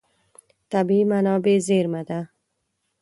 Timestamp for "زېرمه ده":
1.67-2.19